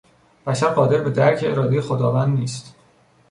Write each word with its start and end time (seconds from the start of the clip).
بشر 0.47 0.67
قادر 0.67 0.97
به 1.01 1.09
درک 1.09 1.43
ارادهی 1.43 1.81
خداوند 1.81 2.39
نیست. 2.39 2.75